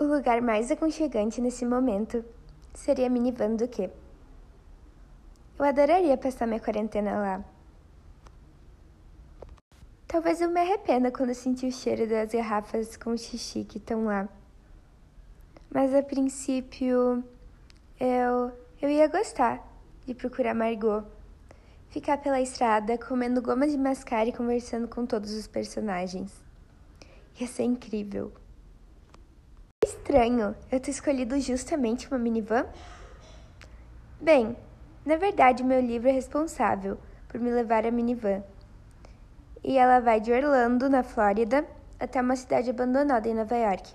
O 0.00 0.04
lugar 0.04 0.40
mais 0.40 0.70
aconchegante 0.70 1.42
nesse 1.42 1.66
momento 1.66 2.24
seria 2.72 3.06
a 3.06 3.10
minivan 3.10 3.54
do 3.54 3.68
que? 3.68 3.90
Eu 5.58 5.64
adoraria 5.66 6.16
passar 6.16 6.46
minha 6.46 6.58
quarentena 6.58 7.18
lá. 7.18 7.44
Talvez 10.08 10.40
eu 10.40 10.48
me 10.48 10.58
arrependa 10.58 11.12
quando 11.12 11.34
sentir 11.34 11.66
o 11.66 11.72
cheiro 11.72 12.08
das 12.08 12.32
garrafas 12.32 12.96
com 12.96 13.14
xixi 13.14 13.62
que 13.62 13.76
estão 13.76 14.06
lá. 14.06 14.26
Mas 15.70 15.94
a 15.94 16.02
princípio, 16.02 17.22
eu, 18.00 18.52
eu 18.80 18.88
ia 18.88 19.06
gostar 19.06 19.62
de 20.06 20.14
procurar 20.14 20.54
Margot. 20.54 21.04
Ficar 21.90 22.16
pela 22.16 22.40
estrada, 22.40 22.96
comendo 22.96 23.42
goma 23.42 23.68
de 23.68 23.76
mascar 23.76 24.26
e 24.26 24.32
conversando 24.32 24.88
com 24.88 25.04
todos 25.04 25.34
os 25.34 25.46
personagens. 25.46 26.32
Ia 27.38 27.46
ser 27.46 27.64
incrível. 27.64 28.32
Estranho 30.10 30.56
eu 30.72 30.80
ter 30.80 30.90
escolhido 30.90 31.38
justamente 31.38 32.08
uma 32.08 32.18
minivan? 32.18 32.66
Bem, 34.20 34.56
na 35.06 35.14
verdade, 35.14 35.62
meu 35.62 35.80
livro 35.80 36.08
é 36.08 36.10
responsável 36.10 36.98
por 37.28 37.40
me 37.40 37.48
levar 37.48 37.86
à 37.86 37.92
minivan. 37.92 38.42
E 39.62 39.78
ela 39.78 40.00
vai 40.00 40.20
de 40.20 40.32
Orlando, 40.32 40.90
na 40.90 41.04
Flórida, 41.04 41.64
até 42.00 42.20
uma 42.20 42.34
cidade 42.34 42.70
abandonada 42.70 43.28
em 43.28 43.34
Nova 43.34 43.54
York, 43.54 43.88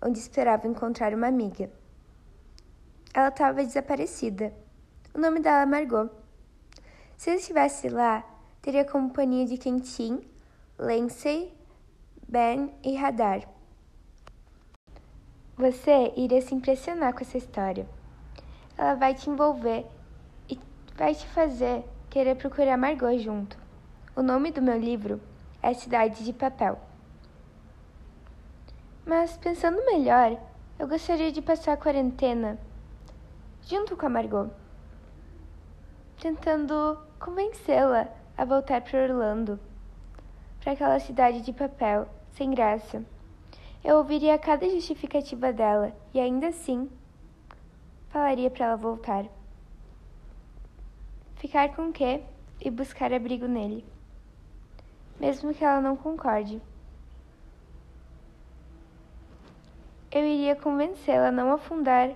onde 0.00 0.20
esperava 0.20 0.68
encontrar 0.68 1.12
uma 1.12 1.26
amiga. 1.26 1.68
Ela 3.12 3.26
estava 3.26 3.64
desaparecida. 3.64 4.52
O 5.12 5.18
nome 5.18 5.40
dela 5.40 5.62
é 5.62 5.66
Margot. 5.66 6.08
Se 7.16 7.30
eu 7.30 7.34
estivesse 7.34 7.88
lá, 7.88 8.24
teria 8.62 8.84
companhia 8.84 9.44
de 9.44 9.58
Quentin, 9.58 10.20
Lindsay, 10.78 11.52
Ben 12.28 12.72
e 12.84 12.94
Radar. 12.94 13.55
Você 15.56 16.12
iria 16.16 16.42
se 16.42 16.54
impressionar 16.54 17.14
com 17.14 17.20
essa 17.20 17.38
história. 17.38 17.88
Ela 18.76 18.94
vai 18.94 19.14
te 19.14 19.30
envolver 19.30 19.86
e 20.50 20.60
vai 20.94 21.14
te 21.14 21.26
fazer 21.28 21.82
querer 22.10 22.34
procurar 22.34 22.76
Margot 22.76 23.18
junto. 23.18 23.56
O 24.14 24.20
nome 24.20 24.50
do 24.50 24.60
meu 24.60 24.78
livro 24.78 25.18
é 25.62 25.72
Cidade 25.72 26.22
de 26.22 26.32
Papel. 26.34 26.78
Mas 29.06 29.38
pensando 29.38 29.82
melhor, 29.86 30.38
eu 30.78 30.86
gostaria 30.86 31.32
de 31.32 31.40
passar 31.40 31.72
a 31.72 31.76
quarentena 31.78 32.58
junto 33.62 33.96
com 33.96 34.04
a 34.04 34.10
Margot, 34.10 34.50
tentando 36.20 36.98
convencê-la 37.18 38.08
a 38.36 38.44
voltar 38.44 38.82
para 38.82 39.04
Orlando, 39.04 39.58
para 40.60 40.72
aquela 40.72 41.00
cidade 41.00 41.40
de 41.40 41.52
papel, 41.54 42.06
sem 42.32 42.50
graça. 42.50 43.02
Eu 43.86 43.98
ouviria 43.98 44.36
cada 44.36 44.68
justificativa 44.68 45.52
dela 45.52 45.96
e 46.12 46.18
ainda 46.18 46.48
assim 46.48 46.90
falaria 48.08 48.50
para 48.50 48.66
ela 48.66 48.76
voltar. 48.76 49.26
Ficar 51.36 51.68
com 51.76 51.92
quê 51.92 52.24
e 52.60 52.68
buscar 52.68 53.12
abrigo 53.12 53.46
nele, 53.46 53.86
mesmo 55.20 55.54
que 55.54 55.64
ela 55.64 55.80
não 55.80 55.96
concorde. 55.96 56.60
Eu 60.10 60.24
iria 60.24 60.56
convencê-la 60.56 61.28
a 61.28 61.30
não 61.30 61.52
afundar 61.52 62.10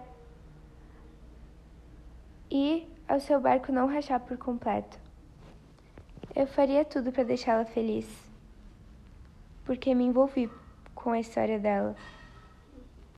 e 2.51 2.85
ao 3.07 3.21
seu 3.21 3.41
barco 3.41 3.71
não 3.71 3.87
rachar 3.87 4.19
por 4.19 4.37
completo. 4.37 4.99
Eu 6.35 6.49
faria 6.49 6.85
tudo 6.85 7.13
para 7.13 7.23
deixá-la 7.23 7.65
feliz, 7.65 8.09
porque 9.65 9.95
me 9.95 10.03
envolvi 10.03 10.51
com 11.03 11.11
a 11.11 11.21
história 11.21 11.59
dela. 11.59 11.97